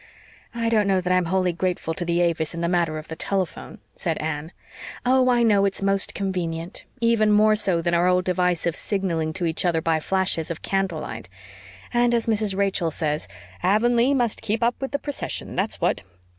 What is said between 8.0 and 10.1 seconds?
old device of signalling to each other by